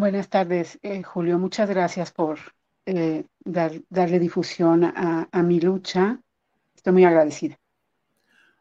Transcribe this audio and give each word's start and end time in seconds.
Buenas 0.00 0.30
tardes, 0.30 0.78
eh, 0.80 1.02
Julio. 1.02 1.38
Muchas 1.38 1.68
gracias 1.68 2.10
por 2.10 2.38
eh, 2.86 3.26
darle 3.44 4.18
difusión 4.18 4.82
a, 4.82 5.42
mi 5.42 5.60
lucha. 5.60 6.18
Estoy 6.74 6.94
muy 6.94 7.04
agradecida. 7.04 7.58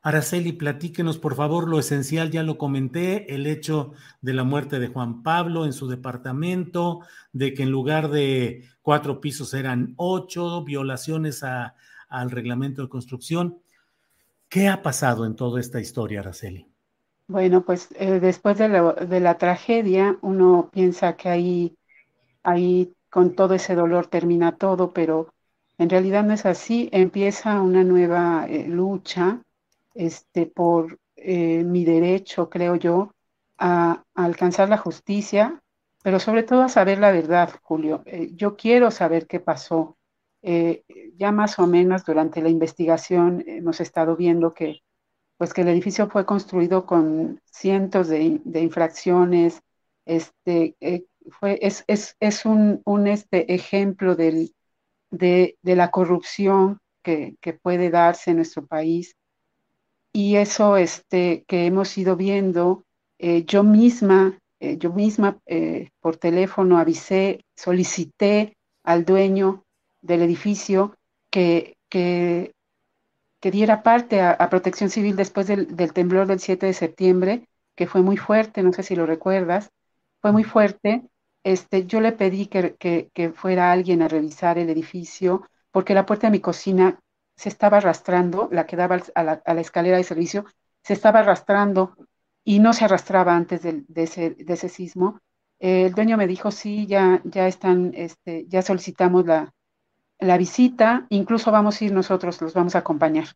Araceli, 0.01 0.51
platíquenos 0.51 1.17
por 1.17 1.35
favor 1.35 1.69
lo 1.69 1.79
esencial, 1.79 2.29
ya 2.29 2.43
lo 2.43 2.57
comenté, 2.57 3.33
el 3.33 3.47
hecho 3.47 3.93
de 4.19 4.33
la 4.33 4.43
muerte 4.43 4.79
de 4.79 4.89
Juan 4.89 5.23
Pablo 5.23 5.63
en 5.63 5.71
su 5.71 5.87
departamento, 5.87 6.99
de 7.31 7.53
que 7.53 7.63
en 7.63 7.71
lugar 7.71 8.09
de 8.09 8.65
cuatro 8.81 9.21
pisos 9.21 9.53
eran 9.53 9.93
ocho, 9.95 10.65
violaciones 10.65 11.41
al 11.41 12.31
reglamento 12.31 12.81
de 12.81 12.89
construcción. 12.89 13.61
¿Qué 14.49 14.67
ha 14.67 14.81
pasado 14.81 15.25
en 15.25 15.37
toda 15.37 15.61
esta 15.61 15.79
historia, 15.79 16.19
Araceli? 16.19 16.68
Bueno, 17.29 17.63
pues 17.63 17.89
eh, 17.91 18.19
después 18.19 18.57
de 18.57 18.69
la, 19.19 19.37
tragedia, 19.37 20.17
uno 20.23 20.71
piensa 20.73 21.15
que 21.15 21.29
ahí, 21.29 21.77
ahí 22.41 22.95
con 23.11 23.35
todo 23.35 23.53
ese 23.53 23.75
dolor 23.75 24.07
termina 24.07 24.57
todo, 24.57 24.93
pero 24.93 25.31
en 25.77 25.91
realidad 25.91 26.23
no 26.23 26.33
es 26.33 26.47
así. 26.47 26.89
Empieza 26.91 27.61
una 27.61 27.83
nueva 27.83 28.47
eh, 28.49 28.67
lucha 28.67 29.43
este, 29.93 30.47
por 30.47 30.97
eh, 31.17 31.63
mi 31.63 31.85
derecho, 31.85 32.49
creo 32.49 32.75
yo, 32.77 33.13
a, 33.59 34.03
alcanzar 34.15 34.67
la 34.69 34.77
justicia, 34.77 35.61
pero 36.01 36.19
sobre 36.19 36.41
todo 36.41 36.63
a 36.63 36.69
saber 36.69 36.97
la 36.97 37.11
verdad, 37.11 37.51
Julio. 37.61 38.03
yo 38.33 38.55
quiero 38.57 38.89
saber 38.89 39.27
qué 39.27 39.39
pasó. 39.39 39.97
ya 41.15 41.31
más 41.31 41.59
o 41.59 41.67
menos 41.67 42.05
durante 42.05 42.41
la 42.41 42.49
investigación 42.49 43.43
hemos 43.45 43.81
estado 43.81 44.15
viendo 44.15 44.53
que 44.53 44.81
pues 45.39 45.53
que 45.53 45.61
el 45.61 45.69
edificio 45.69 46.09
fue 46.09 46.25
construido 46.25 46.85
con 46.85 47.41
cientos 47.45 48.09
de, 48.09 48.41
infracciones, 48.55 49.61
este, 50.05 50.75
eh, 50.81 51.05
fue, 51.39 51.57
es, 51.61 51.85
es, 51.87 52.45
un, 52.45 52.81
un, 52.83 53.07
este 53.07 53.53
ejemplo 53.53 54.17
del, 54.17 54.53
de, 55.11 55.55
la 55.63 55.91
corrupción 55.91 56.79
que, 57.01 57.37
puede 57.63 57.89
darse 57.89 58.31
en 58.31 58.35
nuestro 58.35 58.67
país. 58.67 59.15
Y 60.11 60.35
eso 60.35 60.75
este, 60.75 61.45
que 61.47 61.67
hemos 61.67 61.97
ido 61.97 62.17
viendo, 62.17 62.83
eh, 63.17 63.45
yo 63.45 63.63
misma, 63.63 64.37
eh, 64.59 64.77
yo 64.77 64.91
misma 64.91 65.39
por 66.01 66.17
teléfono 66.17 66.77
avisé, 66.77 67.45
solicité 67.55 68.57
al 68.83 69.05
dueño 69.05 69.63
del 70.01 70.21
edificio 70.21 70.97
que, 71.29 71.77
que 71.87 72.51
que 73.39 73.51
diera 73.51 73.83
parte 73.83 74.21
a, 74.21 74.49
Protección 74.49 74.89
Civil 74.89 75.15
después 75.15 75.47
del, 75.47 75.93
temblor 75.93 76.27
del 76.27 76.39
7 76.39 76.65
de 76.65 76.73
septiembre, 76.73 77.49
que 77.75 77.87
fue 77.87 78.01
muy 78.01 78.17
fuerte, 78.17 78.63
no 78.63 78.73
sé 78.73 78.83
si 78.83 78.95
lo 78.95 79.05
recuerdas, 79.05 79.71
fue 80.21 80.31
muy 80.31 80.43
fuerte. 80.43 81.03
Este, 81.43 81.85
yo 81.85 82.01
le 82.01 82.11
pedí 82.11 82.47
que, 82.47 83.33
fuera 83.35 83.71
alguien 83.71 84.01
a 84.01 84.09
revisar 84.09 84.57
el 84.57 84.69
edificio, 84.69 85.47
porque 85.71 85.93
la 85.93 86.05
puerta 86.05 86.27
de 86.27 86.31
mi 86.31 86.41
cocina 86.41 86.99
se 87.35 87.49
estaba 87.49 87.77
arrastrando, 87.77 88.49
la 88.51 88.65
que 88.65 88.75
daba 88.75 88.99
a 89.15 89.23
la, 89.23 89.61
escalera 89.61 89.97
de 89.97 90.03
servicio, 90.03 90.45
se 90.83 90.93
estaba 90.93 91.19
arrastrando 91.19 91.95
y 92.43 92.59
no 92.59 92.73
se 92.73 92.85
arrastraba 92.85 93.35
antes 93.35 93.63
de, 93.63 93.85
ese, 93.95 94.31
de 94.31 94.53
ese, 94.53 94.67
sismo. 94.67 95.19
el 95.59 95.93
dueño 95.93 96.17
me 96.17 96.27
dijo, 96.27 96.51
sí, 96.51 96.87
ya, 96.87 97.21
ya 97.23 97.47
están, 97.47 97.93
este, 97.95 98.45
ya 98.47 98.61
solicitamos 98.61 99.25
la, 99.25 99.53
la 100.19 100.37
visita, 100.37 101.07
incluso 101.09 101.51
vamos 101.51 101.81
a 101.81 101.85
ir 101.85 101.93
nosotros, 101.93 102.41
los 102.41 102.53
vamos 102.53 102.75
a 102.75 102.79
acompañar. 102.79 103.27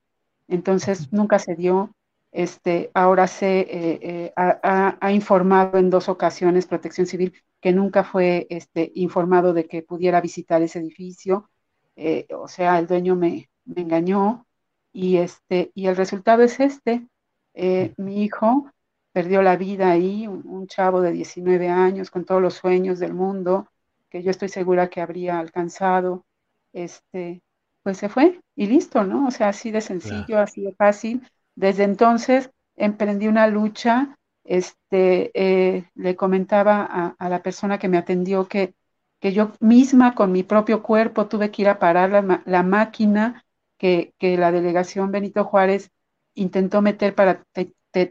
Entonces, 0.47 1.11
nunca 1.11 1.39
se 1.39 1.55
dio. 1.55 1.95
Este, 2.31 2.91
ahora 2.93 3.27
se 3.27 3.59
eh, 3.61 3.99
eh, 4.01 4.33
ha, 4.35 5.11
informado 5.11 5.77
en 5.77 5.91
dos 5.91 6.09
ocasiones 6.09 6.65
Protección 6.65 7.05
Civil 7.05 7.33
que 7.61 7.71
nunca 7.71 8.03
fue 8.03 8.47
este, 8.49 8.91
informado 8.95 9.53
de 9.53 9.67
que 9.67 9.83
pudiera 9.83 10.19
visitar 10.19 10.61
ese 10.61 10.79
edificio. 10.79 11.49
Eh, 11.95 12.27
o 12.35 12.47
sea, 12.47 12.79
el 12.79 12.87
dueño 12.87 13.15
me, 13.15 13.49
engañó 13.75 14.45
y, 14.91 15.17
este, 15.17 15.71
y 15.75 15.87
el 15.87 15.95
resultado 15.95 16.43
es 16.43 16.59
este. 16.59 17.07
mi 17.97 18.23
hijo 18.23 18.69
perdió 19.11 19.41
la 19.43 19.55
vida 19.57 19.91
ahí, 19.91 20.27
un, 20.27 20.45
un, 20.47 20.67
chavo 20.67 21.01
de 21.01 21.11
19 21.11 21.69
años 21.69 22.09
con 22.11 22.25
todos 22.25 22.41
los 22.41 22.55
sueños 22.55 22.99
del 22.99 23.13
mundo 23.13 23.67
que 24.09 24.23
yo 24.23 24.31
estoy 24.31 24.49
segura 24.49 24.89
que 24.89 25.01
habría 25.01 25.39
alcanzado 25.39 26.25
este, 26.73 27.41
pues 27.83 27.97
se 27.97 28.09
fue 28.09 28.41
y 28.55 28.67
listo, 28.67 29.03
¿no? 29.03 29.27
O 29.27 29.31
sea, 29.31 29.49
así 29.49 29.71
de 29.71 29.81
sencillo, 29.81 30.39
así 30.39 30.63
de 30.63 30.73
fácil. 30.73 31.27
Desde 31.55 31.83
entonces 31.83 32.49
emprendí 32.75 33.27
una 33.27 33.47
lucha, 33.47 34.17
este, 34.43 35.31
eh, 35.33 35.85
le 35.95 36.15
comentaba 36.15 37.15
a, 37.17 37.29
la 37.29 37.41
persona 37.43 37.77
que 37.77 37.87
me 37.87 37.97
atendió 37.97 38.47
que, 38.47 38.73
que 39.19 39.33
yo 39.33 39.51
misma 39.59 40.15
con 40.15 40.31
mi 40.31 40.43
propio 40.43 40.83
cuerpo 40.83 41.27
tuve 41.27 41.51
que 41.51 41.61
ir 41.61 41.69
a 41.69 41.79
parar 41.79 42.09
la, 42.45 42.63
máquina 42.63 43.45
que, 43.77 44.13
que, 44.17 44.37
la 44.37 44.51
delegación 44.51 45.11
Benito 45.11 45.45
Juárez 45.45 45.91
intentó 46.33 46.81
meter 46.81 47.15
para 47.15 47.43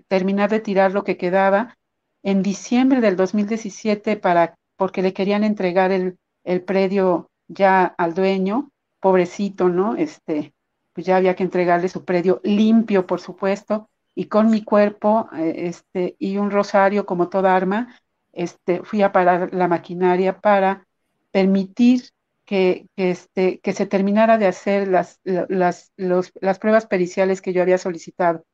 terminar 0.08 0.48
de 0.50 0.60
tirar 0.60 0.92
lo 0.92 1.04
que 1.04 1.16
quedaba 1.16 1.76
en 2.22 2.42
diciembre 2.42 3.00
del 3.00 3.16
2017 3.16 4.16
para, 4.16 4.54
porque 4.76 5.02
le 5.02 5.12
querían 5.12 5.44
entregar 5.44 5.90
el, 5.90 6.18
el 6.44 6.62
predio 6.62 7.31
ya 7.48 7.84
al 7.84 8.14
dueño, 8.14 8.70
pobrecito, 9.00 9.68
¿no? 9.68 9.96
Este, 9.96 10.54
pues 10.92 11.06
ya 11.06 11.16
había 11.16 11.34
que 11.34 11.42
entregarle 11.42 11.88
su 11.88 12.04
predio 12.04 12.40
limpio, 12.44 13.06
por 13.06 13.20
supuesto, 13.20 13.90
y 14.14 14.26
con 14.26 14.50
mi 14.50 14.62
cuerpo, 14.62 15.28
eh, 15.36 15.68
este, 15.68 16.16
y 16.18 16.36
un 16.36 16.50
rosario 16.50 17.06
como 17.06 17.28
toda 17.28 17.56
arma, 17.56 17.98
este, 18.32 18.82
fui 18.82 19.02
a 19.02 19.12
parar 19.12 19.52
la 19.52 19.68
maquinaria 19.68 20.40
para 20.40 20.86
permitir 21.30 22.02
que, 22.44 22.86
este, 22.96 23.60
que 23.60 23.72
se 23.72 23.86
terminara 23.86 24.38
de 24.38 24.46
hacer 24.46 24.88
las, 24.88 25.20
las, 25.24 25.92
las 25.96 26.58
pruebas 26.58 26.86
periciales 26.86 27.40
que 27.40 27.52
yo 27.52 27.62
había 27.62 27.78
solicitado 27.78 28.44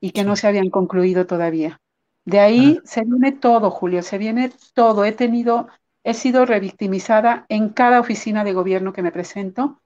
y 0.00 0.10
que 0.10 0.24
no 0.24 0.36
se 0.36 0.46
habían 0.46 0.70
concluido 0.70 1.26
todavía. 1.26 1.80
De 2.24 2.40
ahí 2.40 2.80
se 2.84 3.04
viene 3.04 3.32
todo, 3.32 3.70
Julio, 3.70 4.02
se 4.02 4.18
viene 4.18 4.52
todo. 4.74 5.04
He 5.04 5.12
tenido 5.12 5.68
he 6.06 6.14
sido 6.14 6.46
revictimizada 6.46 7.46
en 7.48 7.70
cada 7.70 7.98
oficina 7.98 8.44
de 8.44 8.52
gobierno 8.52 8.92
que 8.92 9.02
me 9.02 9.10
presento, 9.10 9.82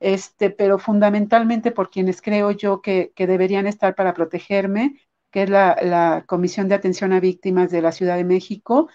este, 0.00 0.48
pero 0.48 0.78
fundamentalmente 0.78 1.72
por 1.72 1.90
quienes 1.90 2.22
creo 2.22 2.52
yo 2.52 2.80
que, 2.80 3.12
deberían 3.14 3.66
estar 3.66 3.94
para 3.94 4.14
protegerme, 4.14 4.98
que 5.30 5.42
es 5.42 5.50
la, 5.50 6.24
Comisión 6.26 6.70
de 6.70 6.74
Atención 6.74 7.12
a 7.12 7.20
Víctimas 7.20 7.70
de 7.70 7.82
la 7.82 7.92
Ciudad 7.92 8.16
de 8.16 8.24
México, 8.24 8.88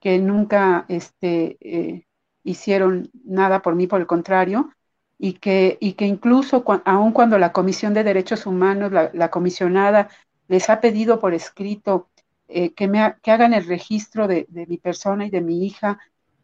que 0.00 0.18
nunca 0.18 0.84
este, 0.88 1.56
eh, 1.62 2.06
hicieron 2.44 3.10
nada 3.24 3.62
por 3.62 3.74
mí, 3.74 3.86
por 3.86 4.02
el 4.02 4.06
contrario, 4.06 4.68
y 5.16 5.32
que, 5.34 5.78
y 5.80 5.94
que 5.94 6.04
incluso 6.04 6.62
aun 6.84 7.12
cuando 7.12 7.38
la 7.38 7.52
Comisión 7.52 7.94
de 7.94 8.04
Derechos 8.04 8.44
Humanos, 8.44 8.92
la, 8.92 9.30
comisionada, 9.30 10.10
les 10.46 10.68
ha 10.68 10.82
pedido 10.82 11.20
por 11.20 11.32
escrito 11.32 12.10
eh, 12.48 12.74
que 12.74 12.84
hagan 13.32 13.54
el 13.54 13.66
registro 13.66 14.28
de, 14.28 14.46
mi 14.68 14.76
persona 14.76 15.24
y 15.24 15.30
de 15.30 15.40
mi 15.40 15.64
hija 15.64 15.98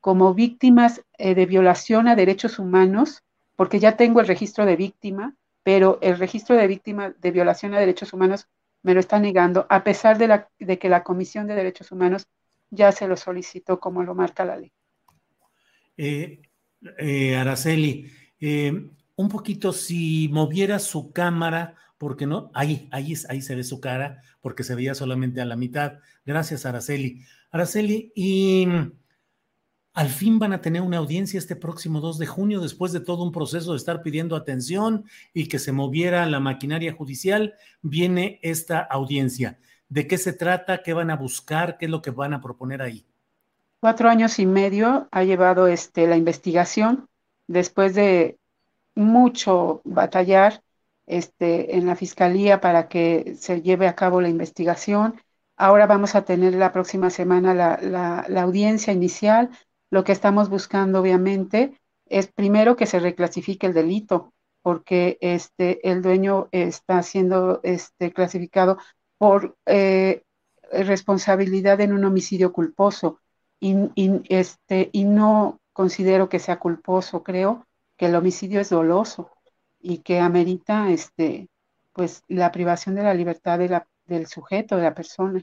como 0.04 0.34
víctimas 0.34 1.02
eh, 1.16 1.34
de 1.34 1.46
violación 1.46 2.08
a 2.08 2.14
derechos 2.14 2.58
humanos, 2.58 3.22
porque 3.56 3.80
ya 3.80 3.96
tengo 3.96 4.20
el 4.20 4.26
registro 4.26 4.66
de 4.66 4.76
víctima, 4.76 5.34
pero 5.62 5.98
el 6.02 6.18
registro 6.18 6.56
de 6.56 6.66
víctima 6.66 7.14
de 7.18 7.30
violación 7.30 7.72
a 7.72 7.80
derechos 7.80 8.12
humanos 8.12 8.46
me 8.82 8.92
lo 8.92 9.00
está 9.00 9.18
negando, 9.18 9.66
a 9.70 9.82
pesar 9.82 10.18
de, 10.18 10.28
la, 10.28 10.50
de 10.58 10.78
que 10.78 10.90
la 10.90 11.04
Comisión 11.04 11.46
de 11.46 11.54
Derechos 11.54 11.90
Humanos 11.90 12.26
ya 12.68 12.92
se 12.92 13.08
lo 13.08 13.16
solicitó 13.16 13.80
como 13.80 14.02
lo 14.02 14.14
marca 14.14 14.44
la 14.44 14.58
ley. 14.58 14.72
Eh, 15.96 16.42
Araceli, 17.34 18.12
un 19.16 19.28
poquito 19.30 19.72
si 19.72 20.28
moviera 20.30 20.80
su 20.80 21.12
cámara 21.12 21.76
porque 21.96 22.26
no, 22.26 22.50
ahí, 22.52 22.90
ahí, 22.92 23.14
ahí 23.30 23.40
se 23.40 23.54
ve 23.54 23.64
su 23.64 23.80
cara, 23.80 24.20
porque 24.42 24.64
se 24.64 24.74
veía 24.74 24.94
solamente 24.94 25.40
a 25.40 25.46
la 25.46 25.56
mitad. 25.56 26.00
Gracias, 26.26 26.66
Araceli. 26.66 27.22
Araceli, 27.50 28.12
y 28.14 28.68
al 29.94 30.08
fin 30.08 30.38
van 30.38 30.52
a 30.52 30.60
tener 30.60 30.82
una 30.82 30.98
audiencia 30.98 31.38
este 31.38 31.56
próximo 31.56 32.00
2 32.00 32.18
de 32.18 32.26
junio, 32.26 32.60
después 32.60 32.92
de 32.92 33.00
todo 33.00 33.22
un 33.22 33.32
proceso 33.32 33.70
de 33.70 33.78
estar 33.78 34.02
pidiendo 34.02 34.34
atención 34.34 35.04
y 35.32 35.46
que 35.46 35.58
se 35.58 35.72
moviera 35.72 36.26
la 36.26 36.40
maquinaria 36.40 36.92
judicial, 36.92 37.54
viene 37.80 38.40
esta 38.42 38.80
audiencia. 38.80 39.58
¿De 39.88 40.06
qué 40.08 40.18
se 40.18 40.32
trata? 40.32 40.82
¿Qué 40.82 40.92
van 40.92 41.10
a 41.10 41.16
buscar? 41.16 41.78
¿Qué 41.78 41.84
es 41.84 41.90
lo 41.90 42.02
que 42.02 42.10
van 42.10 42.34
a 42.34 42.40
proponer 42.40 42.82
ahí? 42.82 43.06
Cuatro 43.78 44.08
años 44.08 44.38
y 44.38 44.46
medio 44.46 45.08
ha 45.12 45.22
llevado 45.22 45.68
este, 45.68 46.06
la 46.06 46.16
investigación 46.16 47.08
después 47.46 47.94
de 47.94 48.38
mucho 48.94 49.80
batallar 49.84 50.62
este, 51.06 51.76
en 51.76 51.86
la 51.86 51.96
fiscalía 51.96 52.60
para 52.60 52.88
que 52.88 53.36
se 53.38 53.62
lleve 53.62 53.86
a 53.86 53.94
cabo 53.94 54.20
la 54.20 54.28
investigación. 54.28 55.20
Ahora 55.56 55.86
vamos 55.86 56.14
a 56.14 56.24
tener 56.24 56.54
la 56.54 56.72
próxima 56.72 57.10
semana 57.10 57.54
la, 57.54 58.42
audiencia 58.42 58.92
inicial. 58.92 59.50
Lo 59.90 60.04
que 60.04 60.12
estamos 60.12 60.48
buscando, 60.48 61.00
obviamente, 61.00 61.80
es 62.06 62.28
primero 62.28 62.76
que 62.76 62.86
se 62.86 63.00
reclasifique 63.00 63.66
el 63.66 63.74
delito, 63.74 64.32
porque 64.62 65.18
este, 65.20 65.88
el 65.90 66.02
dueño 66.02 66.48
está 66.50 67.02
siendo 67.02 67.60
este, 67.62 68.12
clasificado 68.12 68.78
por 69.18 69.56
eh, 69.66 70.22
responsabilidad 70.72 71.80
en 71.80 71.92
un 71.92 72.04
homicidio 72.04 72.52
culposo 72.52 73.20
y, 73.60 73.90
este, 74.28 74.90
y 74.92 75.04
no 75.04 75.60
considero 75.72 76.28
que 76.28 76.38
sea 76.38 76.58
culposo, 76.58 77.22
creo 77.22 77.66
que 77.96 78.06
el 78.06 78.14
homicidio 78.14 78.60
es 78.60 78.70
doloso 78.70 79.30
y 79.80 79.98
que 79.98 80.18
amerita 80.18 80.90
este, 80.90 81.48
pues, 81.92 82.22
la 82.28 82.52
privación 82.52 82.94
de 82.94 83.02
la 83.02 83.14
libertad 83.14 83.58
de 83.58 83.68
la, 83.68 83.86
del 84.06 84.26
sujeto, 84.26 84.76
de 84.76 84.82
la 84.82 84.94
persona. 84.94 85.42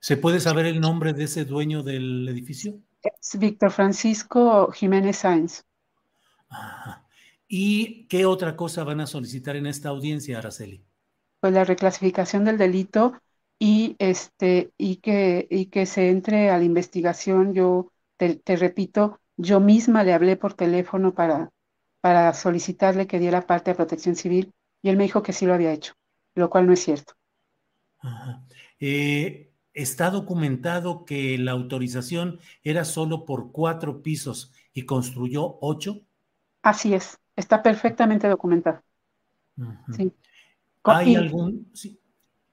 ¿Se 0.00 0.16
puede 0.16 0.40
saber 0.40 0.66
el 0.66 0.80
nombre 0.80 1.12
de 1.12 1.24
ese 1.24 1.44
dueño 1.44 1.82
del 1.82 2.28
edificio? 2.28 2.80
Es 3.04 3.38
Víctor 3.38 3.70
Francisco 3.70 4.70
Jiménez 4.72 5.18
Sáenz. 5.18 5.64
¿Y 7.48 8.06
qué 8.08 8.24
otra 8.26 8.56
cosa 8.56 8.84
van 8.84 9.00
a 9.00 9.06
solicitar 9.06 9.56
en 9.56 9.66
esta 9.66 9.90
audiencia, 9.90 10.38
Araceli? 10.38 10.84
Pues 11.40 11.52
la 11.52 11.64
reclasificación 11.64 12.44
del 12.44 12.58
delito 12.58 13.14
y 13.58 13.96
este 13.98 14.72
y 14.78 14.96
que 14.96 15.46
y 15.50 15.66
que 15.66 15.86
se 15.86 16.08
entre 16.10 16.50
a 16.50 16.58
la 16.58 16.64
investigación. 16.64 17.52
Yo 17.54 17.92
te 18.16 18.56
repito, 18.56 19.20
yo 19.36 19.60
misma 19.60 20.04
le 20.04 20.12
hablé 20.14 20.36
por 20.36 20.54
teléfono 20.54 21.14
para 21.14 21.50
para 22.00 22.32
solicitarle 22.34 23.06
que 23.06 23.18
diera 23.18 23.46
parte 23.46 23.70
de 23.70 23.76
protección 23.76 24.16
civil 24.16 24.52
y 24.82 24.88
él 24.88 24.96
me 24.96 25.04
dijo 25.04 25.22
que 25.22 25.32
sí 25.32 25.46
lo 25.46 25.54
había 25.54 25.72
hecho, 25.72 25.94
lo 26.34 26.50
cual 26.50 26.66
no 26.66 26.72
es 26.72 26.80
cierto. 26.82 27.14
Eh, 28.80 29.51
está 29.74 30.10
documentado 30.10 31.04
que 31.04 31.38
la 31.38 31.52
autorización 31.52 32.40
era 32.62 32.84
solo 32.84 33.24
por 33.24 33.52
cuatro 33.52 34.02
pisos 34.02 34.52
y 34.74 34.82
construyó 34.82 35.58
ocho. 35.60 36.00
Así 36.62 36.94
es, 36.94 37.18
está 37.36 37.62
perfectamente 37.62 38.28
documentado. 38.28 38.82
¿Hay 40.84 41.14
algún? 41.16 41.72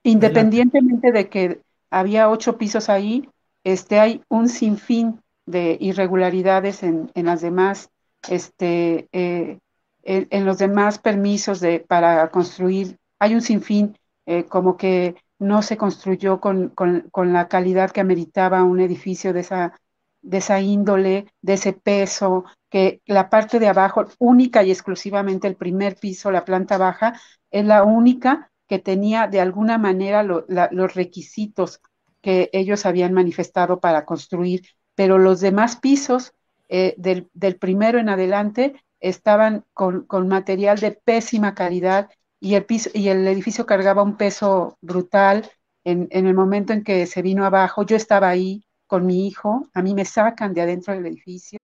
Independientemente 0.02 1.12
de 1.12 1.28
que 1.28 1.60
había 1.90 2.30
ocho 2.30 2.56
pisos 2.56 2.88
ahí, 2.88 3.28
este, 3.64 4.00
hay 4.00 4.22
un 4.28 4.48
sinfín 4.48 5.20
de 5.46 5.76
irregularidades 5.80 6.82
en, 6.82 7.10
en 7.14 7.26
las 7.26 7.40
demás 7.40 7.90
este, 8.28 9.08
eh, 9.12 9.58
en, 10.02 10.44
los 10.44 10.58
demás 10.58 10.98
permisos 10.98 11.60
de, 11.60 11.80
para 11.80 12.30
construir, 12.30 12.98
hay 13.18 13.34
un 13.34 13.42
sinfín, 13.42 13.98
eh, 14.26 14.44
como 14.44 14.76
que 14.76 15.14
no 15.40 15.62
se 15.62 15.76
construyó 15.76 16.38
con, 16.40 16.72
la 17.16 17.48
calidad 17.48 17.90
que 17.90 18.00
ameritaba 18.00 18.62
un 18.62 18.78
edificio 18.78 19.32
de 19.32 19.40
esa, 19.40 19.80
de 20.22 20.38
esa 20.38 20.60
índole, 20.60 21.26
de 21.40 21.54
ese 21.54 21.72
peso, 21.72 22.44
que 22.68 23.00
la 23.06 23.30
parte 23.30 23.58
de 23.58 23.66
abajo, 23.66 24.04
única 24.18 24.62
y 24.62 24.70
exclusivamente 24.70 25.48
el 25.48 25.56
primer 25.56 25.96
piso, 25.96 26.30
la 26.30 26.44
planta 26.44 26.78
baja, 26.78 27.18
es 27.50 27.64
la 27.64 27.82
única 27.84 28.52
que 28.68 28.78
tenía 28.78 29.26
de 29.26 29.40
alguna 29.40 29.78
manera 29.78 30.22
los 30.22 30.94
requisitos 30.94 31.80
que 32.20 32.50
ellos 32.52 32.84
habían 32.86 33.14
manifestado 33.14 33.80
para 33.80 34.04
construir, 34.04 34.62
pero 34.94 35.18
los 35.18 35.40
demás 35.40 35.76
pisos 35.76 36.34
eh, 36.68 36.94
del, 36.98 37.56
primero 37.58 37.98
en 37.98 38.10
adelante 38.10 38.74
estaban 39.00 39.64
con, 39.72 40.06
material 40.28 40.78
de 40.78 40.92
pésima 40.92 41.54
calidad 41.54 42.10
y 42.40 42.54
el, 42.54 42.64
piso, 42.64 42.90
y 42.94 43.08
el 43.08 43.26
edificio 43.28 43.66
cargaba 43.66 44.02
un 44.02 44.16
peso 44.16 44.78
brutal. 44.80 45.50
En, 45.84 46.08
en 46.10 46.26
el 46.26 46.34
momento 46.34 46.72
en 46.72 46.82
que 46.82 47.06
se 47.06 47.22
vino 47.22 47.44
abajo, 47.44 47.84
yo 47.84 47.96
estaba 47.96 48.28
ahí 48.28 48.64
con 48.86 49.06
mi 49.06 49.26
hijo, 49.26 49.68
a 49.72 49.82
mí 49.82 49.94
me 49.94 50.04
sacan 50.04 50.52
de 50.52 50.62
adentro 50.62 50.92
del 50.94 51.06
edificio. 51.06 51.58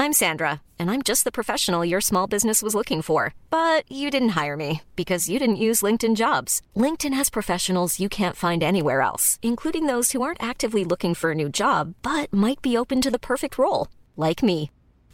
I'm 0.00 0.14
Sandra, 0.14 0.62
and 0.78 0.90
I'm 0.90 1.02
just 1.02 1.24
the 1.24 1.30
professional 1.30 1.84
your 1.84 2.00
small 2.00 2.26
business 2.26 2.62
was 2.62 2.74
looking 2.74 3.02
for. 3.02 3.34
But 3.50 3.84
you 3.92 4.10
didn't 4.10 4.30
hire 4.30 4.56
me 4.56 4.80
because 4.96 5.28
you 5.28 5.38
didn't 5.38 5.64
use 5.68 5.82
LinkedIn 5.82 6.16
jobs. 6.16 6.62
LinkedIn 6.74 7.12
has 7.12 7.28
professionals 7.28 8.00
you 8.00 8.08
can't 8.08 8.34
find 8.34 8.62
anywhere 8.62 9.02
else, 9.02 9.38
including 9.42 9.86
those 9.86 10.12
who 10.12 10.22
aren't 10.22 10.42
actively 10.42 10.84
looking 10.84 11.14
for 11.14 11.32
a 11.32 11.34
new 11.34 11.50
job 11.50 11.94
but 12.02 12.32
might 12.32 12.62
be 12.62 12.78
open 12.78 13.02
to 13.02 13.10
the 13.10 13.18
perfect 13.18 13.58
role, 13.58 13.88
like 14.16 14.42
me. 14.42 14.70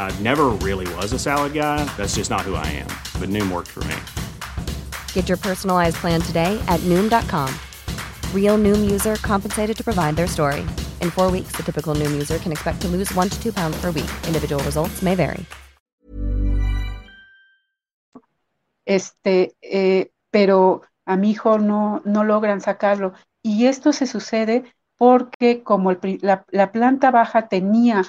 I 0.00 0.10
never 0.18 0.46
really 0.48 0.92
was 0.96 1.12
a 1.12 1.18
salad 1.20 1.52
guy. 1.52 1.84
That's 1.96 2.16
just 2.16 2.28
not 2.28 2.40
who 2.40 2.56
I 2.56 2.66
am. 2.66 2.88
But 3.20 3.28
Noom 3.28 3.52
worked 3.52 3.68
for 3.68 3.84
me. 3.84 3.94
Get 5.12 5.28
your 5.28 5.38
personalized 5.38 5.98
plan 5.98 6.20
today 6.20 6.60
at 6.66 6.80
Noom.com. 6.80 7.54
Real 8.34 8.58
Noom 8.58 8.90
user 8.90 9.14
compensated 9.22 9.76
to 9.76 9.84
provide 9.84 10.16
their 10.16 10.26
story. 10.26 10.62
In 11.00 11.12
four 11.12 11.30
weeks, 11.30 11.52
the 11.52 11.62
typical 11.62 11.94
Noom 11.94 12.10
user 12.10 12.38
can 12.38 12.50
expect 12.50 12.80
to 12.80 12.88
lose 12.88 13.14
one 13.14 13.28
to 13.28 13.40
two 13.40 13.52
pounds 13.52 13.80
per 13.80 13.92
week. 13.92 14.10
Individual 14.26 14.60
results 14.64 15.00
may 15.00 15.14
vary. 15.14 15.46
este, 18.90 19.54
eh, 19.62 20.10
pero 20.30 20.82
a 21.04 21.16
mi 21.16 21.30
hijo 21.30 21.58
no, 21.58 22.02
no 22.04 22.24
logran 22.24 22.60
sacarlo. 22.60 23.12
Y 23.42 23.66
esto 23.66 23.92
se 23.92 24.06
sucede 24.06 24.64
porque 24.96 25.62
como 25.62 25.92
el 25.92 26.18
la, 26.22 26.72
planta 26.72 27.12
baja 27.12 27.48
tenía 27.48 28.02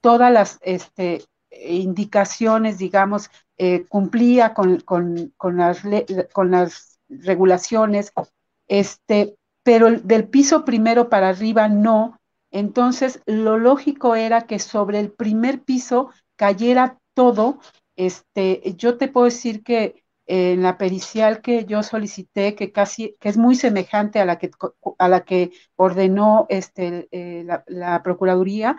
todas 0.00 0.32
las 0.32 0.58
este, 0.62 1.24
indicaciones, 1.50 2.78
digamos, 2.78 3.30
eh, 3.56 3.86
cumplía 3.88 4.54
con, 4.54 4.82
las, 5.56 5.82
con 6.32 6.50
las 6.50 7.00
regulaciones, 7.08 8.12
este, 8.68 9.36
pero 9.62 9.90
del 9.90 10.28
piso 10.28 10.64
primero 10.64 11.08
para 11.08 11.30
arriba 11.30 11.68
no. 11.68 12.18
Entonces, 12.50 13.22
lo 13.26 13.58
lógico 13.58 14.14
era 14.14 14.42
que 14.42 14.58
sobre 14.58 15.00
el 15.00 15.12
primer 15.12 15.62
piso 15.62 16.10
cayera 16.36 16.98
todo. 17.14 17.58
Este, 17.96 18.74
yo 18.76 18.96
te 18.96 19.08
puedo 19.08 19.24
decir 19.24 19.62
que 19.62 20.02
en 20.26 20.62
la 20.62 20.76
pericial 20.78 21.40
que 21.40 21.64
yo 21.64 21.82
solicité, 21.82 22.54
que 22.54 22.70
casi, 22.70 23.16
que 23.18 23.30
es 23.30 23.38
muy 23.38 23.54
semejante 23.54 24.20
a 24.20 24.26
la 24.26 24.38
que, 24.38 24.50
a 24.98 25.08
la 25.08 25.24
que 25.24 25.50
ordenó 25.76 26.46
este, 26.50 27.08
eh, 27.10 27.46
la, 27.66 28.02
Procuraduría, 28.02 28.76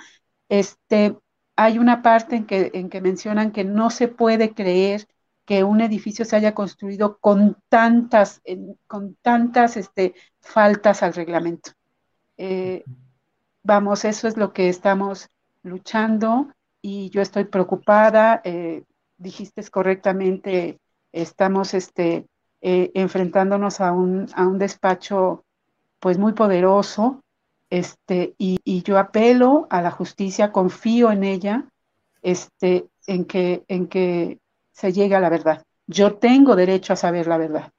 este, 0.48 1.18
hay 1.62 1.78
una 1.78 2.02
parte 2.02 2.38
en 2.38 2.46
que, 2.46 2.72
en 2.74 2.90
que 2.90 3.02
mencionan 3.02 3.52
que 3.52 3.66
no 3.66 3.90
se 3.90 4.08
puede 4.08 4.54
creer 4.54 5.10
que 5.44 5.66
un 5.66 5.82
edificio 5.82 6.24
se 6.24 6.38
haya 6.38 6.56
construido 6.56 7.18
con 7.18 7.58
tantas, 7.68 8.42
con 8.88 9.16
tantas 9.16 9.76
este, 9.76 10.16
faltas 10.40 11.04
al 11.04 11.14
reglamento. 11.14 11.72
Eh, 12.38 12.86
vamos, 13.62 14.06
eso 14.06 14.30
es 14.30 14.38
lo 14.38 14.54
que 14.54 14.70
estamos 14.70 15.28
luchando 15.62 16.48
y 16.82 17.10
yo 17.10 17.22
estoy 17.22 17.44
preocupada. 17.44 18.40
Eh, 18.46 18.86
dijiste 19.18 19.62
correctamente, 19.70 20.80
estamos 21.12 21.74
este, 21.74 22.26
eh, 22.62 22.90
enfrentándonos 22.94 23.82
a 23.82 23.92
un, 23.92 24.30
a 24.34 24.48
un 24.48 24.60
despacho 24.60 25.44
pues 26.00 26.18
muy 26.18 26.32
poderoso, 26.32 27.22
este, 27.70 28.36
y, 28.38 28.60
y, 28.64 28.82
yo 28.84 28.98
apelo 28.98 29.68
a 29.70 29.82
la 29.82 29.92
justicia, 29.92 30.52
confío 30.52 31.12
en 31.12 31.24
ella, 31.24 31.66
este, 32.22 32.88
en 33.08 33.26
que, 33.26 33.64
en 33.68 33.88
que 33.88 34.40
se 34.72 34.92
llegue 34.92 35.16
a 35.16 35.20
la 35.20 35.30
verdad. 35.30 35.66
Yo 35.88 36.16
tengo 36.16 36.56
derecho 36.56 36.94
a 36.94 36.96
saber 36.96 37.28
la 37.28 37.38
verdad. 37.38 37.72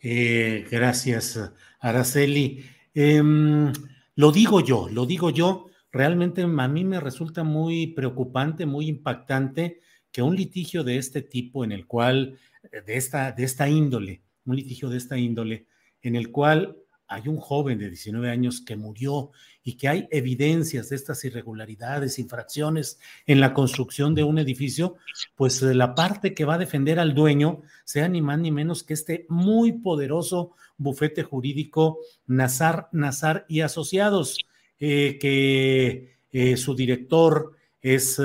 Eh, 0.00 0.66
gracias, 0.70 1.40
Araceli. 1.80 2.64
Em, 2.94 3.72
lo 4.14 4.32
digo 4.32 4.60
yo, 4.60 4.88
lo 4.88 5.06
digo 5.06 5.30
yo. 5.30 5.66
Realmente 5.90 6.42
a 6.42 6.68
mí 6.68 6.84
me 6.84 7.00
resulta 7.00 7.44
muy 7.44 7.88
preocupante, 7.88 8.66
muy 8.66 8.88
impactante 8.88 9.80
que 10.12 10.22
un 10.22 10.36
litigio 10.36 10.84
de 10.84 10.98
este 10.98 11.22
tipo, 11.22 11.64
en 11.64 11.72
el 11.72 11.86
cual, 11.86 12.38
de 12.62 12.96
esta, 12.96 13.32
de 13.32 13.44
esta 13.44 13.68
índole, 13.68 14.22
un 14.44 14.56
litigio 14.56 14.88
de 14.88 14.98
esta 14.98 15.16
índole, 15.18 15.66
en 16.02 16.16
el 16.16 16.30
cual 16.30 16.76
hay 17.08 17.26
un 17.26 17.38
joven 17.38 17.78
de 17.78 17.88
19 17.88 18.30
años 18.30 18.60
que 18.60 18.76
murió 18.76 19.30
y 19.62 19.76
que 19.76 19.88
hay 19.88 20.08
evidencias 20.10 20.90
de 20.90 20.96
estas 20.96 21.24
irregularidades, 21.24 22.18
infracciones 22.18 23.00
en 23.26 23.40
la 23.40 23.54
construcción 23.54 24.14
de 24.14 24.24
un 24.24 24.38
edificio, 24.38 24.96
pues 25.34 25.62
la 25.62 25.94
parte 25.94 26.34
que 26.34 26.44
va 26.44 26.54
a 26.54 26.58
defender 26.58 27.00
al 27.00 27.14
dueño 27.14 27.62
sea 27.84 28.08
ni 28.08 28.20
más 28.20 28.38
ni 28.38 28.52
menos 28.52 28.84
que 28.84 28.94
este 28.94 29.26
muy 29.28 29.72
poderoso 29.72 30.52
bufete 30.76 31.22
jurídico 31.22 31.98
Nazar, 32.26 32.88
Nazar 32.92 33.46
y 33.48 33.62
Asociados, 33.62 34.38
eh, 34.78 35.18
que 35.20 36.18
eh, 36.30 36.56
su 36.56 36.74
director 36.74 37.56
es 37.80 38.20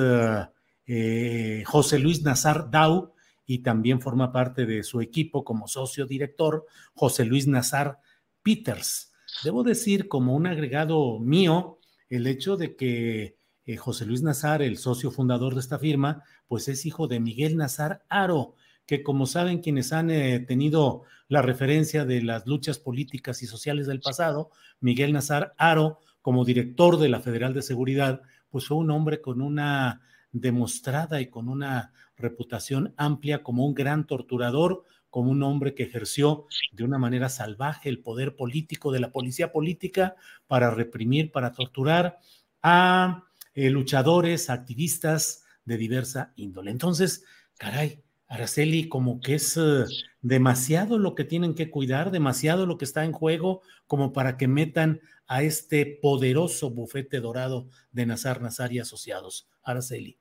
eh, 0.85 1.63
José 1.65 1.99
Luis 1.99 2.21
Nazar 2.21 2.69
Dau 2.69 3.13
y 3.45 3.59
también 3.59 4.01
forma 4.01 4.31
parte 4.31 4.65
de 4.65 4.83
su 4.83 5.01
equipo 5.01 5.43
como 5.43 5.67
socio 5.67 6.05
director 6.05 6.65
José 6.93 7.25
Luis 7.25 7.47
Nazar 7.47 7.99
Peters. 8.43 9.13
Debo 9.43 9.63
decir, 9.63 10.07
como 10.07 10.35
un 10.35 10.45
agregado 10.47 11.19
mío, 11.19 11.79
el 12.09 12.27
hecho 12.27 12.57
de 12.57 12.75
que 12.75 13.37
eh, 13.65 13.77
José 13.77 14.05
Luis 14.05 14.21
Nazar, 14.21 14.61
el 14.61 14.77
socio 14.77 15.09
fundador 15.09 15.53
de 15.53 15.61
esta 15.61 15.79
firma, 15.79 16.23
pues 16.47 16.67
es 16.67 16.85
hijo 16.85 17.07
de 17.07 17.19
Miguel 17.19 17.57
Nazar 17.57 18.03
Aro, 18.09 18.55
que 18.85 19.01
como 19.01 19.25
saben 19.25 19.59
quienes 19.59 19.93
han 19.93 20.11
eh, 20.11 20.39
tenido 20.41 21.03
la 21.29 21.41
referencia 21.41 22.05
de 22.05 22.21
las 22.21 22.45
luchas 22.45 22.79
políticas 22.79 23.41
y 23.41 23.47
sociales 23.47 23.87
del 23.87 24.01
pasado, 24.01 24.51
Miguel 24.81 25.13
Nazar 25.13 25.53
Aro, 25.57 25.99
como 26.21 26.45
director 26.45 26.99
de 26.99 27.09
la 27.09 27.21
Federal 27.21 27.53
de 27.53 27.61
Seguridad, 27.61 28.21
pues 28.49 28.67
fue 28.67 28.77
un 28.77 28.91
hombre 28.91 29.21
con 29.21 29.41
una 29.41 30.01
demostrada 30.31 31.21
y 31.21 31.27
con 31.29 31.47
una 31.47 31.93
reputación 32.17 32.93
amplia 32.97 33.43
como 33.43 33.65
un 33.65 33.73
gran 33.73 34.05
torturador, 34.05 34.83
como 35.13 35.29
un 35.29 35.43
hombre 35.43 35.75
que 35.75 35.83
ejerció 35.83 36.47
de 36.71 36.83
una 36.83 36.97
manera 36.97 37.29
salvaje 37.29 37.87
el 37.87 37.99
poder 37.99 38.35
político 38.35 38.91
de 38.91 38.99
la 38.99 39.11
policía 39.11 39.51
política 39.51 40.15
para 40.47 40.71
reprimir, 40.71 41.31
para 41.31 41.51
torturar 41.51 42.17
a 42.63 43.23
eh, 43.53 43.69
luchadores, 43.69 44.49
activistas 44.49 45.43
de 45.65 45.77
diversa 45.77 46.33
índole. 46.35 46.71
Entonces, 46.71 47.25
caray, 47.59 48.01
Araceli, 48.27 48.89
como 48.89 49.21
que 49.21 49.35
es 49.35 49.55
eh, 49.55 49.85
demasiado 50.23 50.97
lo 50.97 51.13
que 51.13 51.25
tienen 51.25 51.53
que 51.53 51.69
cuidar, 51.69 52.09
demasiado 52.09 52.65
lo 52.65 52.79
que 52.79 52.85
está 52.85 53.05
en 53.05 53.11
juego, 53.11 53.61
como 53.85 54.13
para 54.13 54.35
que 54.35 54.47
metan 54.47 54.99
a 55.27 55.43
este 55.43 55.99
poderoso 56.01 56.71
bufete 56.71 57.19
dorado 57.19 57.67
de 57.91 58.07
Nazar 58.07 58.41
Nazar 58.41 58.73
y 58.73 58.79
asociados. 58.79 59.47
Araceli. 59.61 60.17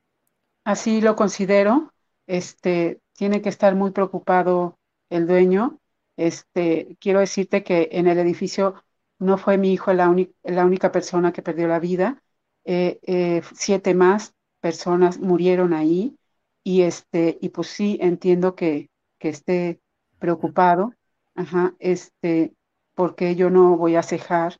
Así 0.65 1.01
lo 1.01 1.15
considero. 1.15 1.91
Este 2.27 3.01
tiene 3.13 3.41
que 3.41 3.49
estar 3.49 3.73
muy 3.73 3.89
preocupado 3.89 4.77
el 5.09 5.27
dueño. 5.27 5.79
Este, 6.17 6.97
quiero 6.99 7.19
decirte 7.19 7.63
que 7.63 7.89
en 7.91 8.07
el 8.07 8.19
edificio 8.19 8.75
no 9.19 9.37
fue 9.37 9.57
mi 9.57 9.73
hijo 9.73 9.93
la, 9.93 10.09
única 10.09 10.91
persona 10.91 11.33
que 11.33 11.41
perdió 11.41 11.67
la 11.67 11.79
vida. 11.79 12.21
Eh, 12.65 12.99
eh, 13.03 13.41
siete 13.55 13.93
más 13.93 14.35
personas 14.59 15.19
murieron 15.19 15.73
ahí 15.73 16.17
y 16.63 16.83
este 16.83 17.37
y 17.41 17.49
pues 17.49 17.67
sí 17.67 17.97
entiendo 18.01 18.55
que, 18.55 18.89
que 19.19 19.29
esté 19.29 19.81
preocupado 20.19 20.93
ajá, 21.35 21.75
este 21.79 22.53
porque 22.95 23.35
yo 23.35 23.49
no 23.49 23.77
voy 23.77 23.95
a 23.95 24.03
cejar 24.03 24.57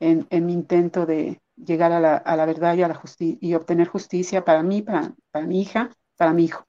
en, 0.00 0.26
en 0.30 0.46
mi 0.46 0.52
intento 0.52 1.06
de 1.06 1.40
llegar 1.56 1.92
a 1.92 2.00
la, 2.00 2.16
a 2.16 2.36
la 2.36 2.44
verdad 2.44 2.76
y 2.76 2.82
a 2.82 2.88
la 2.88 2.94
justicia 2.94 3.38
y 3.40 3.54
obtener 3.54 3.88
justicia 3.88 4.44
para 4.44 4.62
mí 4.62 4.82
para, 4.82 5.14
para 5.30 5.46
mi 5.46 5.62
hija 5.62 5.90
para 6.16 6.32
mi 6.34 6.44
hijo 6.44 6.66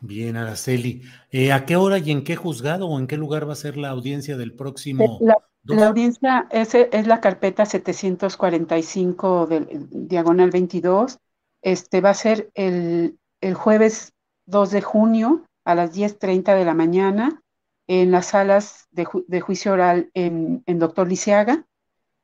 Bien, 0.00 0.36
Araceli. 0.36 1.02
Eh, 1.30 1.52
¿A 1.52 1.64
qué 1.64 1.76
hora 1.76 1.98
y 1.98 2.10
en 2.10 2.22
qué 2.22 2.36
juzgado 2.36 2.86
o 2.86 2.98
en 2.98 3.06
qué 3.06 3.16
lugar 3.16 3.48
va 3.48 3.54
a 3.54 3.56
ser 3.56 3.76
la 3.76 3.88
audiencia 3.90 4.36
del 4.36 4.52
próximo? 4.52 5.18
La, 5.20 5.36
la 5.64 5.88
audiencia 5.88 6.46
es, 6.50 6.74
es, 6.74 7.06
la 7.06 7.20
carpeta 7.20 7.64
745 7.64 9.46
del 9.46 9.88
diagonal 9.90 10.50
22. 10.50 11.18
Este 11.62 12.00
va 12.00 12.10
a 12.10 12.14
ser 12.14 12.50
el, 12.54 13.18
el 13.40 13.54
jueves 13.54 14.12
2 14.46 14.70
de 14.70 14.82
junio 14.82 15.44
a 15.64 15.74
las 15.74 15.96
10.30 15.96 16.56
de 16.56 16.64
la 16.64 16.74
mañana 16.74 17.42
en 17.88 18.10
las 18.10 18.26
salas 18.26 18.86
de, 18.90 19.04
ju 19.04 19.24
de 19.26 19.40
juicio 19.40 19.72
oral 19.72 20.10
en, 20.14 20.62
en, 20.66 20.78
Doctor 20.78 21.08
Lisiaga. 21.08 21.66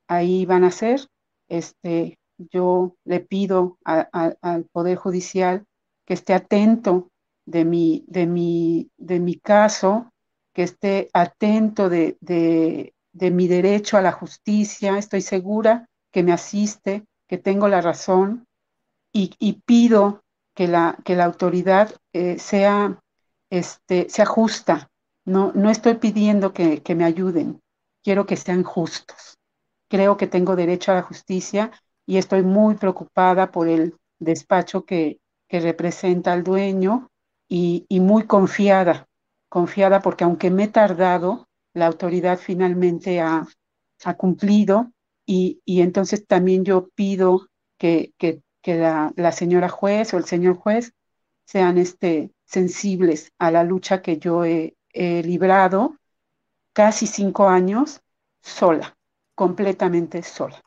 Ahí 0.08 0.44
van 0.44 0.64
a 0.64 0.70
ser. 0.70 1.08
Este, 1.48 2.18
yo 2.38 2.96
le 3.04 3.20
pido 3.20 3.78
a, 3.84 4.08
a, 4.12 4.34
al 4.42 4.64
Poder 4.64 4.96
Judicial 4.96 5.64
que 6.04 6.14
esté 6.14 6.34
atento 6.34 7.11
de 7.46 7.64
mi, 7.64 8.04
de 8.08 8.26
mi, 8.26 8.90
de 8.96 9.20
mi 9.20 9.36
caso, 9.36 10.12
que 10.54 10.62
esté 10.64 11.08
atento 11.12 11.88
de, 11.88 12.16
de, 12.20 12.94
de 13.12 13.30
mi 13.30 13.48
derecho 13.48 13.96
a 13.96 14.02
la 14.02 14.12
justicia, 14.12 14.98
estoy 14.98 15.22
segura 15.22 15.88
que 16.12 16.22
me 16.22 16.32
asiste, 16.32 17.04
que 17.28 17.38
tengo 17.38 17.68
la 17.68 17.80
razón 17.80 18.46
y, 19.12 19.32
y 19.38 19.62
pido 19.64 20.22
que 20.54 20.68
la, 20.68 20.98
que 21.04 21.16
la 21.16 21.24
autoridad 21.24 21.94
eh, 22.12 22.38
sea, 22.38 23.00
este, 23.50 24.08
sea 24.10 24.26
justa. 24.26 24.88
No, 25.24 25.52
no 25.54 25.70
estoy 25.70 25.94
pidiendo 25.94 26.52
que, 26.52 26.82
que 26.82 26.94
me 26.94 27.04
ayuden, 27.04 27.60
quiero 28.02 28.26
que 28.26 28.36
sean 28.36 28.64
justos. 28.64 29.38
Creo 29.88 30.16
que 30.16 30.26
tengo 30.26 30.56
derecho 30.56 30.92
a 30.92 30.96
la 30.96 31.02
justicia 31.02 31.70
y 32.06 32.16
estoy 32.16 32.42
muy 32.42 32.74
preocupada 32.74 33.50
por 33.52 33.68
el 33.68 33.94
despacho 34.18 34.84
que, 34.84 35.20
que 35.48 35.60
representa 35.60 36.32
al 36.32 36.42
dueño 36.42 37.08
y, 37.48 37.86
muy 38.00 38.26
confiada, 38.26 39.08
confiada 39.48 40.00
porque 40.00 40.24
aunque 40.24 40.50
me 40.50 40.64
he 40.64 40.68
tardado, 40.68 41.48
la 41.74 41.86
autoridad 41.86 42.38
finalmente 42.38 43.20
ha, 43.20 43.46
ha 44.04 44.14
cumplido 44.14 44.90
y, 45.26 45.60
y, 45.64 45.82
entonces 45.82 46.26
también 46.26 46.64
yo 46.64 46.88
pido 46.94 47.48
que, 47.78 48.12
que, 48.18 48.42
que 48.62 48.76
la, 48.76 49.12
la, 49.16 49.32
señora 49.32 49.68
juez 49.68 50.14
o 50.14 50.18
el 50.18 50.24
señor 50.24 50.56
juez 50.56 50.92
sean 51.44 51.78
este, 51.78 52.32
sensibles 52.44 53.32
a 53.38 53.50
la 53.50 53.64
lucha 53.64 54.02
que 54.02 54.18
yo 54.18 54.44
he, 54.44 54.76
he 54.92 55.22
librado 55.22 55.96
casi 56.72 57.06
cinco 57.06 57.48
años 57.48 58.00
sola, 58.40 58.96
completamente 59.34 60.22
sola. 60.22 60.60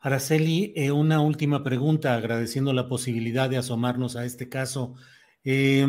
Araceli, 0.00 0.72
eh, 0.76 0.92
una 0.92 1.20
última 1.20 1.64
pregunta, 1.64 2.14
agradeciendo 2.14 2.72
la 2.72 2.88
posibilidad 2.88 3.50
de 3.50 3.56
asomarnos 3.56 4.14
a 4.14 4.24
este 4.24 4.48
caso. 4.48 4.94
Eh, 5.44 5.86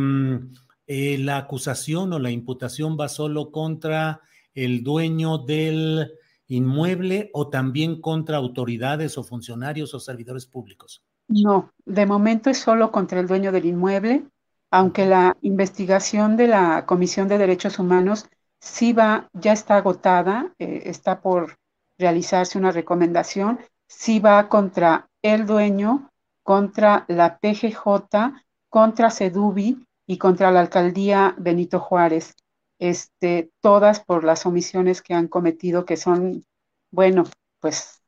eh, 0.91 1.17
la 1.19 1.37
acusación 1.37 2.13
o 2.13 2.19
la 2.19 2.31
imputación 2.31 2.97
va 2.99 3.09
solo 3.09 3.51
contra 3.51 4.21
el 4.55 4.83
dueño 4.83 5.37
del 5.37 6.11
inmueble 6.47 7.29
o 7.33 7.49
también 7.49 8.01
contra 8.01 8.37
autoridades 8.37 9.17
o 9.17 9.23
funcionarios 9.23 9.93
o 9.93 9.99
servidores 9.99 10.47
públicos. 10.47 11.03
No, 11.27 11.71
de 11.85 12.07
momento 12.07 12.49
es 12.49 12.57
solo 12.57 12.91
contra 12.91 13.19
el 13.19 13.27
dueño 13.27 13.51
del 13.51 13.65
inmueble, 13.65 14.23
aunque 14.71 15.05
la 15.05 15.37
investigación 15.41 16.37
de 16.37 16.47
la 16.47 16.87
Comisión 16.87 17.27
de 17.27 17.37
Derechos 17.37 17.77
Humanos 17.77 18.27
sí 18.59 18.93
va, 18.93 19.29
ya 19.33 19.53
está 19.53 19.77
agotada, 19.77 20.53
eh, 20.57 20.83
está 20.85 21.21
por 21.21 21.57
realizarse 21.99 22.57
una 22.57 22.71
recomendación, 22.71 23.59
sí 23.87 24.19
va 24.19 24.49
contra 24.49 25.07
el 25.21 25.45
dueño, 25.45 26.09
contra 26.41 27.05
la 27.07 27.37
PGJ 27.37 28.33
contra 28.69 29.09
Sedubi 29.09 29.85
y 30.07 30.17
contra 30.17 30.51
la 30.51 30.61
alcaldía 30.61 31.35
Benito 31.37 31.79
Juárez, 31.79 32.35
este, 32.79 33.51
todas 33.61 33.99
por 33.99 34.23
las 34.23 34.45
omisiones 34.45 35.01
que 35.01 35.13
han 35.13 35.27
cometido, 35.27 35.85
que 35.85 35.97
son, 35.97 36.45
bueno, 36.91 37.23
pues 37.59 38.01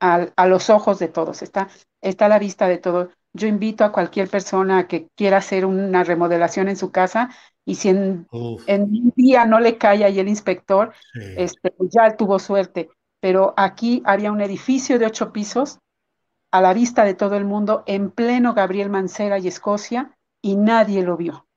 a, 0.00 0.28
a 0.36 0.46
los 0.46 0.70
ojos 0.70 0.98
de 0.98 1.08
todos, 1.08 1.42
está, 1.42 1.68
está 2.00 2.26
a 2.26 2.28
la 2.28 2.38
vista 2.38 2.68
de, 2.68 2.78
todo, 2.78 3.10
yo 3.32 3.48
invito 3.48 3.84
a 3.84 3.92
cualquier 3.92 4.28
persona 4.28 4.86
que 4.86 5.08
quiera 5.16 5.38
hacer 5.38 5.66
una 5.66 6.04
remodelación 6.04 6.68
en 6.68 6.76
su 6.76 6.92
casa 6.92 7.30
y 7.64 7.74
si 7.74 7.88
en, 7.88 8.26
un 8.30 9.12
día 9.16 9.44
no 9.44 9.58
le 9.58 9.76
cae 9.76 10.04
ahí 10.04 10.20
el 10.20 10.28
inspector, 10.28 10.92
este, 11.14 11.70
pues 11.72 11.90
ya 11.92 12.16
tuvo 12.16 12.38
suerte. 12.38 12.90
Pero 13.20 13.54
aquí 13.56 14.02
había 14.04 14.30
un 14.30 14.40
edificio 14.40 14.98
de 14.98 15.06
ocho 15.06 15.32
pisos 15.32 15.78
a 16.54 16.60
la 16.60 16.72
vista 16.72 17.02
de 17.02 17.14
todo 17.14 17.36
el 17.36 17.44
mundo 17.44 17.82
en 17.84 18.12
pleno 18.12 18.54
Gabriel 18.54 18.88
Mancera 18.88 19.40
y 19.40 19.48
Escocia 19.48 20.16
y 20.40 20.54
nadie 20.54 21.02
lo 21.02 21.16
vio. 21.16 21.48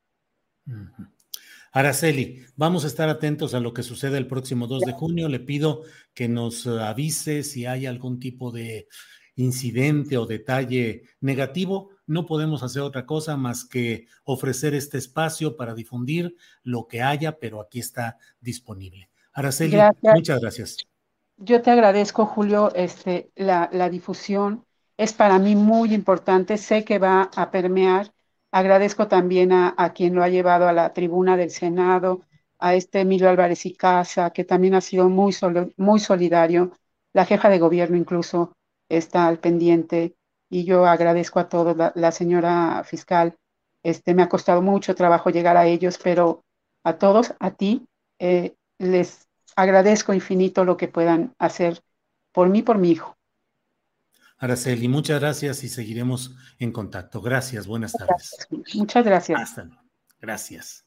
Araceli, 1.71 2.43
vamos 2.55 2.83
a 2.83 2.87
estar 2.87 3.07
atentos 3.07 3.53
a 3.53 3.59
lo 3.59 3.75
que 3.75 3.83
sucede 3.83 4.17
el 4.17 4.25
próximo 4.25 4.65
2 4.65 4.81
de 4.85 4.93
junio. 4.93 5.29
Le 5.29 5.39
pido 5.39 5.83
que 6.15 6.27
nos 6.27 6.65
avise 6.65 7.43
si 7.43 7.67
hay 7.67 7.85
algún 7.85 8.19
tipo 8.19 8.49
de 8.51 8.87
incidente 9.35 10.17
o 10.17 10.25
detalle 10.25 11.03
negativo, 11.21 11.91
no 12.07 12.25
podemos 12.25 12.63
hacer 12.63 12.81
otra 12.81 13.05
cosa 13.05 13.37
más 13.37 13.65
que 13.65 14.07
ofrecer 14.23 14.73
este 14.73 14.97
espacio 14.97 15.57
para 15.57 15.75
difundir 15.75 16.35
lo 16.63 16.87
que 16.87 17.03
haya, 17.03 17.37
pero 17.37 17.61
aquí 17.61 17.77
está 17.77 18.17
disponible. 18.39 19.11
Araceli, 19.31 19.77
muchas 20.01 20.41
gracias. 20.41 20.77
Yo 21.37 21.61
te 21.61 21.69
agradezco, 21.69 22.25
Julio, 22.25 22.73
este, 22.73 23.31
la, 23.35 23.89
difusión. 23.91 24.65
Es 24.97 25.13
para 25.13 25.37
mí 25.37 25.55
muy 25.55 25.93
importante, 25.93 26.57
sé 26.57 26.83
que 26.83 26.97
va 26.99 27.29
a 27.35 27.51
permear. 27.51 28.11
Agradezco 28.51 29.07
también 29.07 29.51
a, 29.51 29.93
quien 29.93 30.15
lo 30.15 30.23
ha 30.23 30.29
llevado 30.29 30.67
a 30.67 30.73
la 30.73 30.93
tribuna 30.93 31.37
del 31.37 31.51
Senado, 31.51 32.21
a 32.59 32.73
este 32.73 33.01
Emilio 33.01 33.29
Álvarez 33.29 33.65
y 33.67 33.75
Casa, 33.75 34.31
que 34.31 34.43
también 34.43 34.73
ha 34.73 34.81
sido 34.81 35.07
muy, 35.09 35.31
solidario, 35.99 36.71
la 37.13 37.25
jefa 37.25 37.49
de 37.49 37.59
gobierno 37.59 37.95
incluso, 37.95 38.53
está 38.89 39.27
al 39.27 39.39
pendiente 39.39 40.15
y 40.49 40.63
yo 40.63 40.85
agradezco 40.85 41.39
a 41.39 41.49
todos, 41.49 41.75
la, 41.93 42.11
señora 42.11 42.83
fiscal, 42.83 43.35
este, 43.83 44.15
me 44.15 44.23
ha 44.23 44.29
costado 44.29 44.61
mucho 44.61 44.95
trabajo 44.95 45.29
llegar 45.29 45.57
a 45.57 45.67
ellos, 45.67 45.99
pero 46.01 46.43
a 46.83 46.97
todos, 46.97 47.35
a 47.39 47.51
ti, 47.51 47.85
eh, 48.19 48.55
les 48.79 49.27
agradezco 49.55 50.13
infinito 50.13 50.65
lo 50.65 50.77
que 50.77 50.87
puedan 50.87 51.35
hacer 51.37 51.81
por 52.31 52.49
mí, 52.49 52.63
por 52.63 52.77
mi 52.77 52.91
hijo. 52.91 53.16
Araceli, 54.37 54.87
muchas 54.87 55.19
gracias 55.19 55.63
y 55.63 55.69
seguiremos 55.69 56.35
en 56.59 56.71
contacto. 56.71 57.21
Gracias, 57.21 57.65
buenas 57.65 57.93
tardes. 57.93 58.47
Muchas 58.75 59.03
gracias. 59.03 59.41
Hasta 59.41 59.63
luego. 59.63 59.81
Gracias. 60.19 60.86